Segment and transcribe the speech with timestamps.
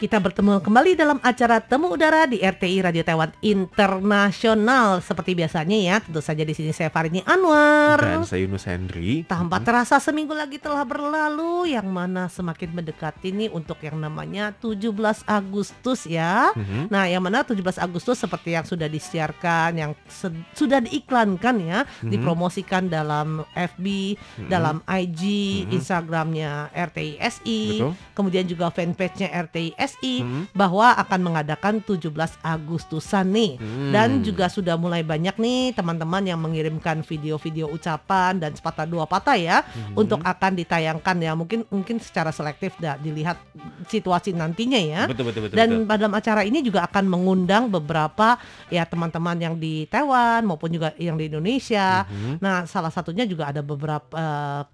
[0.00, 5.04] Kita bertemu kembali dalam acara Temu Udara di RTI Radio Taiwan Internasional.
[5.04, 8.00] Seperti biasanya ya, tentu saja di sini saya Farini Anwar.
[8.00, 9.28] Dan saya Yunus Hendri.
[9.28, 15.20] Tanpa terasa seminggu lagi telah berlalu, yang mana semakin mendekati nih untuk yang namanya 17
[15.28, 16.48] Agustus ya.
[16.56, 16.88] Mhm.
[16.88, 22.08] Nah, yang mana 17 Agustus seperti yang sudah disiarkan, yang se- sudah diiklankan ya, Mhm.
[22.08, 24.48] dipromosikan dalam FB, Mhm.
[24.48, 25.22] dalam IG,
[25.68, 25.76] Mhm.
[25.76, 27.92] Instagramnya RTI SI, Betul.
[28.16, 30.52] kemudian juga fanpage-nya RTI SI Mhm.
[30.52, 32.10] bahwa akan mengadakan 17
[32.40, 33.56] Agustusan nih.
[33.56, 33.90] Hmm.
[33.90, 39.34] Dan juga sudah mulai banyak nih teman-teman yang mengirimkan video-video ucapan dan sepatah dua patah
[39.34, 39.94] ya Mhm.
[39.96, 43.40] untuk akan ditayangkan ya mungkin mungkin secara selektif dah dilihat
[43.86, 45.02] situasi nantinya ya.
[45.06, 45.56] betul betul betul.
[45.56, 45.88] Dan betul.
[45.88, 48.36] pada acara ini juga akan mengundang beberapa
[48.68, 52.04] ya teman-teman yang di Taiwan maupun juga yang di Indonesia.
[52.04, 52.38] Mhm.
[52.38, 54.18] Nah, salah satunya juga ada beberapa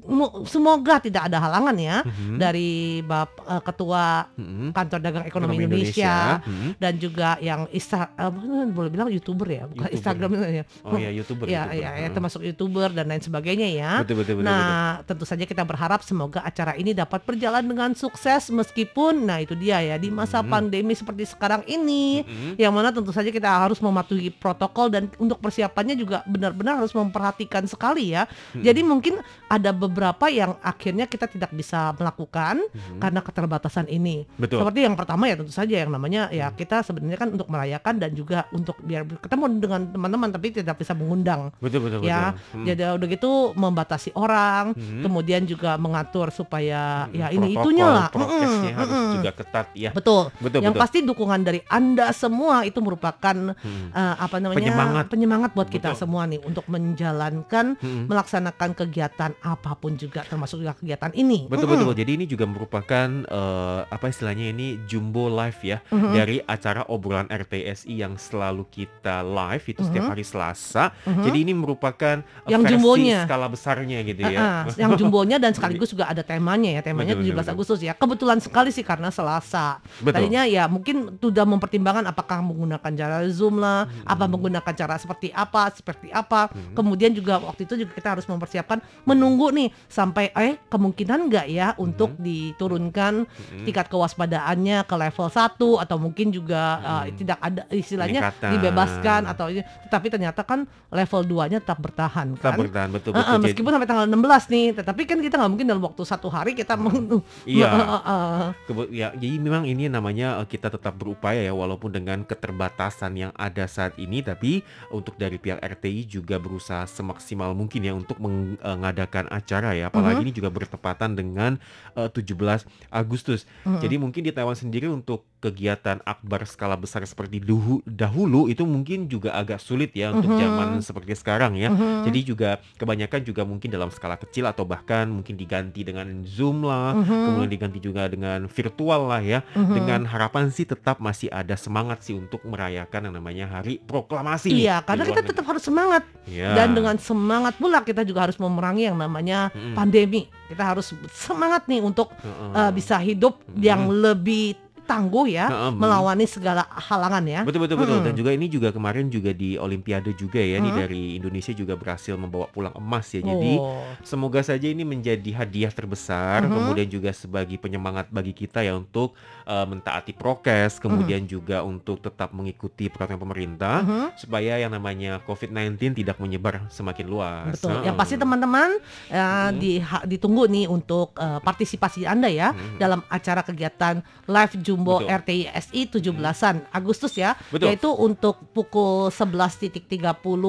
[0.00, 2.36] mu- semoga tidak ada halangan ya Mhm.
[2.36, 2.70] dari
[3.00, 4.70] Bap eh, ketua Mhm.
[4.70, 6.68] Kantor Dagang Ekonomi, Indonesia, Mhm.
[6.76, 8.30] dan juga yang Insta eh,
[8.68, 9.96] boleh bilang YouTuber ya, bukan YouTuber.
[9.96, 10.64] Instagram ya.
[10.82, 11.46] Oh ya youtuber.
[11.46, 11.78] Ya, YouTuber.
[11.78, 13.90] ya, ya, termasuk YouTuber dan lain sebagainya ya.
[14.02, 14.48] Betul betul betul.
[14.48, 14.52] betul.
[14.52, 19.52] Nah, tentu saja kita berharap semoga acara ini dapat berjalan dengan sukses meskipun nah itu
[19.52, 20.48] dia ya di masa Mhm.
[20.48, 22.50] pandemi seperti sekarang ini Mhm.
[22.56, 27.64] yang mana tentu saja kita harus mematuhi protokol dan untuk persiapannya juga benar-benar harus memperhatikan
[27.64, 28.24] sekali ya.
[28.54, 28.62] Mhm.
[28.62, 29.14] Jadi mungkin
[29.46, 32.98] ada beberapa yang akhirnya kita tidak bisa melakukan Mhm.
[32.98, 34.24] karena keterbatasan ini.
[34.34, 34.64] Betul.
[34.64, 38.10] Seperti yang pertama ya tentu saja yang namanya ya kita sebenarnya kan untuk merayakan dan
[38.12, 41.52] juga untuk biar ketemu dengan teman-teman tapi tidak bisa mengundang.
[41.60, 42.56] Betul betul Ya, betul.
[42.56, 42.64] Mhm.
[42.64, 45.02] Jadi udah gitu membatasi orang, Mhm.
[45.04, 47.12] kemudian juga mengatur supaya Mhm.
[47.12, 48.06] ya ini Protokol, itunya lah.
[48.08, 49.14] Prokesnya Mm-mm, harus mm-mm.
[49.14, 49.90] juga ketat ya.
[49.92, 50.22] Betul.
[50.38, 50.82] Betul yang betul.
[50.82, 53.92] pasti dukungan dari Anda semua itu merupakan Mhm.
[53.92, 55.04] eh, apa namanya Penyemangat.
[55.12, 56.00] penyemangat buat kita Betul.
[56.00, 58.08] semua nih untuk menjalankan Mhm.
[58.08, 61.46] melaksanakan kegiatan apa pun juga termasuk juga kegiatan ini.
[61.46, 61.84] Betul Mm-mm.
[61.84, 61.94] betul.
[61.98, 66.12] Jadi ini juga merupakan eh, apa istilahnya ini jumbo live ya Mhm.
[66.12, 70.12] dari acara obrolan RTSI yang selalu kita live itu setiap Mhm.
[70.12, 70.92] hari Selasa.
[71.02, 71.22] Mhm.
[71.24, 73.18] Jadi ini merupakan eh, Yang versi jumbonya.
[73.24, 74.38] skala besarnya gitu ya.
[74.38, 77.54] ah, yang jumbonya dan sekaligus juga ada temanya ya temanya Betul, 17 betul.
[77.54, 80.12] Agustus ya kebetulan sekali sih karena Selasa Betul.
[80.14, 85.72] tadinya ya mungkin sudah mempertimbangkan apakah menggunakan cara Zoom lah apa menggunakan cara seperti apa
[85.72, 86.74] seperti apa Hmm.
[86.74, 91.72] kemudian juga waktu itu juga kita harus mempersiapkan menunggu nih sampai eh kemungkinan nggak ya
[91.76, 93.64] untuk diturunkan Mhm.
[93.64, 95.38] tingkat kewaspadaannya ke level 1
[95.78, 96.88] atau mungkin juga Hmm.
[97.02, 98.50] eh, tidak ada istilahnya Peningkatan.
[98.52, 103.22] dibebaskan atau ini tetapi ternyata kan level 2-nya tetap bertahan Tetap kan bertahan betul betul.
[103.22, 106.28] ah, Jadi- meskipun sampai tanggal 16 nih, tetapi kan kita nggak mungkin dalam waktu satu
[106.28, 107.68] hari kita meng- Iya.
[107.68, 108.44] Ah, ah.
[108.64, 113.32] Kebe- ya, jadi memang ini namanya eh, kita tetap berupaya ya walaupun dengan keterbatasan yang
[113.34, 119.30] ada saat ini tapi untuk dari pihak RTI juga berusaha semaksimal mungkin ya untuk mengadakan
[119.30, 120.24] acara ya apalagi Mhm.
[120.24, 121.56] ini juga bertepatan dengan
[121.94, 123.46] eh, 17 Agustus.
[123.62, 123.78] Mhm.
[123.78, 129.06] Jadi mungkin di Taiwan sendiri untuk kegiatan akbar skala besar seperti duhu- dahulu itu mungkin
[129.06, 130.40] juga agak sulit ya untuk Mhm.
[130.40, 131.70] zaman seperti sekarang ya.
[131.70, 132.10] Mhm.
[132.10, 136.92] Jadi juga kebanyakan juga mungkin dalam skala kecil atau bahkan mungkin diganti dengan Zoom lah,
[136.92, 137.06] Mhm.
[137.06, 139.40] kemudian diganti juga dengan virtual lah ya.
[139.54, 144.50] Dengan harapan sih tetap masih ada semangat sih untuk merayakan yang namanya Hari Proklamasi.
[144.50, 145.30] Iya, karena kita negeri.
[145.30, 146.50] tetap harus semangat Iya.
[146.52, 150.26] dan dengan semangat pula kita juga harus memerangi yang namanya pandemi.
[150.48, 152.10] Kita harus semangat nih untuk
[152.48, 154.56] eh, bisa hidup yang lebih
[154.88, 155.76] tangguh ya, Heeh, mm.
[155.76, 157.44] melawani segala halangan ya.
[157.44, 158.04] Betul betul betul Mm.
[158.08, 160.80] dan juga ini juga kemarin juga di Olimpiade juga ya nih Mm.
[160.80, 163.20] dari Indonesia juga berhasil membawa pulang emas ya.
[163.20, 163.84] Jadi Oh.
[164.00, 166.50] semoga saja ini menjadi hadiah terbesar Mhm.
[166.50, 169.12] kemudian juga sebagai penyemangat bagi kita ya untuk
[169.44, 174.06] eh, mentaati prokes kemudian juga untuk tetap mengikuti peraturan pemerintah Mhm.
[174.14, 177.56] supaya yang namanya COVID-19 tidak menyebar semakin luas.
[177.56, 177.76] Betul.
[177.76, 177.84] Heeh.
[177.84, 178.70] Yang pasti teman-teman
[179.08, 179.52] eh, Mhm.
[179.56, 182.76] di- ditunggu nih untuk eh, partisipasi Anda ya Mhm.
[182.76, 185.10] dalam acara kegiatan live jumbo Betul.
[185.10, 187.66] RTI SI 17-an Agustus ya, Betul.
[187.66, 189.90] yaitu untuk pukul 11.30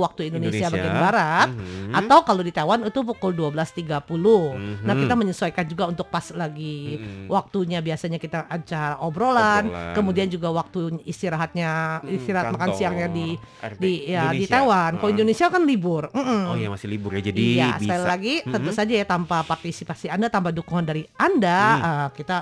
[0.00, 1.48] waktu Indonesia, bagian barat.
[1.52, 1.92] Mhm.
[1.92, 4.56] Atau kalau di Taiwan itu pukul 12.30.
[4.80, 5.00] Nah, Mhm.
[5.04, 7.28] kita menyesuaikan juga untuk pas lagi Mhm.
[7.28, 9.92] waktunya biasanya kita acara obrolan, Obrolan.
[9.92, 13.26] kemudian juga waktu istirahatnya Mhm, istirahat makan kantor siangnya di
[13.60, 14.52] RT di ya di Indonesia.
[14.56, 14.90] Taiwan.
[14.94, 15.14] Kalau Heeh.
[15.20, 16.02] Indonesia kan libur.
[16.08, 16.42] Mm-mm.
[16.48, 17.84] Oh ya masih libur ya jadi iya, bisa.
[17.84, 18.78] sekali lagi tentu Mhm.
[18.78, 21.82] saja ya tanpa partisipasi Anda, tanpa dukungan dari Anda, Hmm.
[21.82, 22.36] eh, kita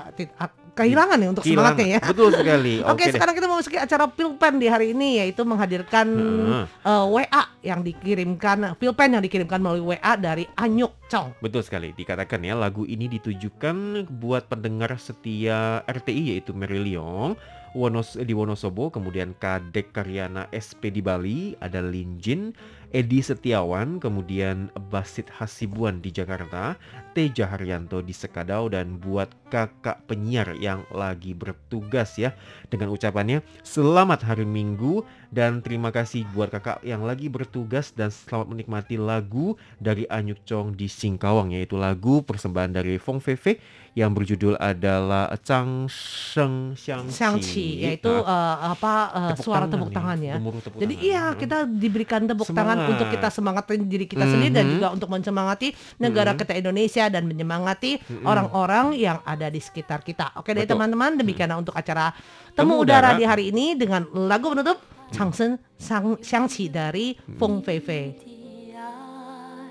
[0.73, 1.73] kehilangan ya untuk Kehilangan.
[1.73, 1.99] semangatnya ya.
[2.03, 2.75] Betul sekali.
[2.91, 3.13] Oke, deh.
[3.13, 6.65] sekarang kita memasuki acara Pilpen di hari ini yaitu menghadirkan Heeh.
[6.65, 11.29] eh, WA yang dikirimkan Pilpen yang dikirimkan melalui WA dari Anyuk Chong.
[11.45, 11.93] Betul sekali.
[11.93, 17.37] Dikatakan ya lagu ini ditujukan buat pendengar setia RTI yaitu Mary Leong
[17.73, 22.53] Wonos di Wonosobo, kemudian Kadek Karyana SP di Bali, ada Linjin,
[22.93, 26.77] Edi Setiawan, kemudian Basit Hasibuan di Jakarta,
[27.17, 32.37] Teja Haryanto di Sekadau dan buat kakak penyiar yang lagi bertugas ya
[32.69, 35.01] dengan ucapannya selamat hari Minggu
[35.33, 40.77] dan terima kasih buat kakak yang lagi bertugas dan selamat menikmati lagu dari Anyuk Chong
[40.77, 43.57] di Singkawang yaitu lagu persembahan dari Fong Fei
[43.93, 48.93] yang berjudul adalah Chang Sheng Xiang Shang-Chi yaitu eh, apa
[49.33, 50.37] eh, suara tepuk tangan ya.
[50.37, 51.09] tepuk Jadi tangan.
[51.09, 51.37] iya Hmm.
[51.41, 52.91] kita diberikan tepuk tangan Semangat.
[52.93, 54.73] untuk kita semangatin diri kita sendiri dan Mhm.
[54.77, 56.39] juga untuk menyemangati negara Mhm.
[56.39, 58.21] kita Indonesia dan menyemangati Mhm.
[58.21, 60.29] orang-orang yang ada di sekitar kita.
[60.37, 62.13] Oke deh teman-teman, demikianlah untuk acara
[62.53, 63.17] Temu Temu Udara Udara.
[63.17, 66.91] di hari ini dengan lagu penutup 唱声，声响起的
[67.37, 69.69] 风，飞飞的爱。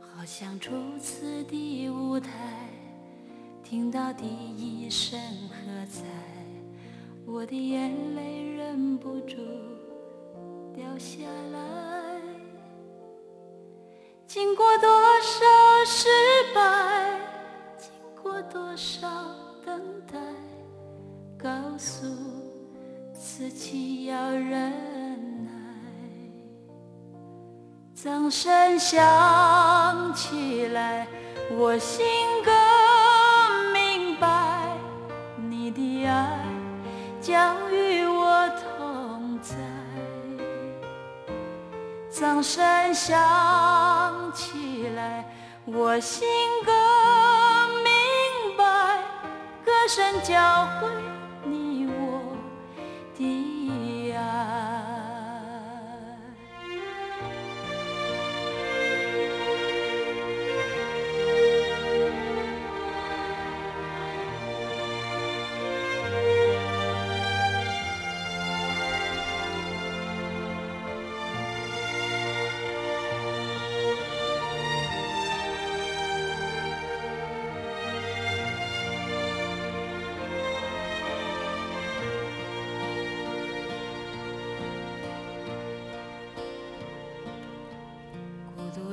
[0.00, 2.30] 好像初次的舞台，
[3.62, 5.20] 听到第一声
[5.50, 6.06] 喝彩，
[7.26, 9.36] 我的眼泪忍不住
[10.74, 11.18] 掉下
[11.52, 12.22] 来。
[14.26, 14.88] 经过多
[15.20, 15.44] 少
[15.84, 16.08] 失
[16.54, 17.20] 败，
[17.76, 17.90] 经
[18.22, 19.13] 过多少。
[23.36, 24.70] 自己要忍
[25.44, 25.50] 耐。
[27.92, 31.04] 掌声响起来，
[31.58, 32.06] 我心
[32.44, 34.76] 更明白，
[35.50, 36.38] 你的爱
[37.20, 38.48] 将与我
[38.78, 39.56] 同在。
[42.12, 45.24] 掌声响起来，
[45.64, 46.28] 我心
[46.64, 46.72] 更
[47.82, 49.02] 明白，
[49.64, 50.86] 歌声教会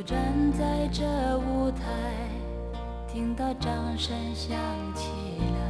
[0.04, 1.04] 站在这
[1.38, 1.84] 舞台，
[3.08, 4.58] 听到掌声响
[4.96, 5.62] 起来，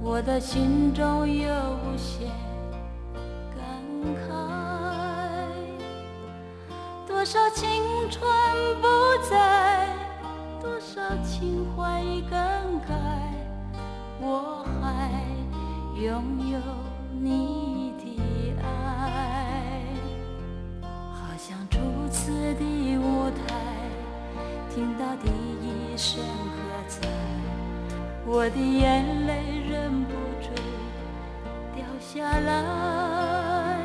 [0.00, 1.52] 我的心中有
[1.84, 2.28] 无限
[3.54, 3.60] 感
[4.26, 4.30] 慨。
[7.06, 8.24] 多少青春
[8.80, 8.88] 不
[9.28, 9.86] 在，
[10.62, 12.30] 多少情怀已更
[12.88, 12.94] 改，
[14.20, 15.10] 我还
[16.00, 16.58] 拥有
[17.20, 17.75] 你
[22.06, 23.54] 像初次的舞台，
[24.72, 26.54] 听到第一声喝
[26.88, 27.08] 彩，
[28.24, 30.48] 我的眼泪忍不住
[31.74, 33.78] 掉下来。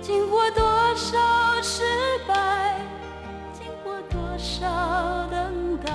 [0.00, 0.62] 经过多
[0.94, 1.18] 少
[1.62, 1.82] 失
[2.26, 2.80] 败，
[3.52, 5.92] 经过多少等待，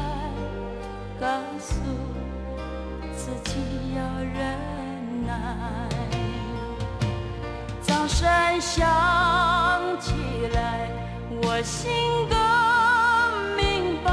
[1.20, 1.28] 告
[1.60, 1.80] 诉
[3.16, 4.58] 自己要忍
[5.26, 5.90] 耐。
[7.82, 8.30] 掌声
[8.60, 8.86] 响，
[11.56, 11.94] 我心
[12.28, 12.36] 更
[13.56, 14.10] 明白，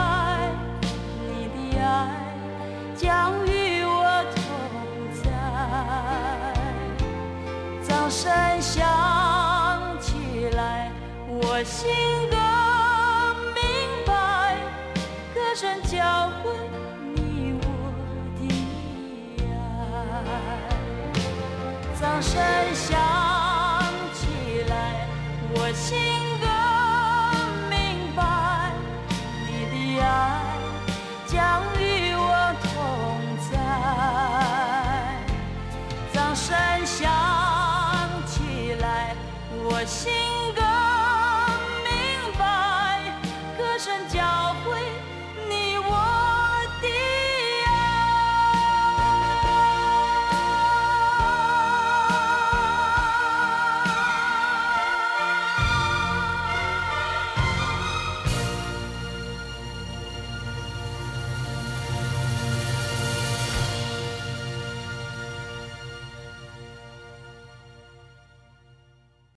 [1.27, 1.89] 你的爱
[2.95, 4.39] 将与我同
[5.15, 5.25] 在。
[7.81, 8.31] 掌声
[8.61, 8.77] 响
[10.03, 10.93] 起来，
[11.29, 11.89] 我心
[12.31, 12.37] 更
[13.55, 13.59] 明
[14.05, 14.55] 白，
[15.35, 15.97] 歌声交
[16.43, 16.53] 会
[17.15, 17.65] 你我
[18.37, 18.41] 的
[19.49, 19.49] 爱。
[21.99, 22.39] 掌声
[22.75, 23.01] 响
[39.91, 40.50] 心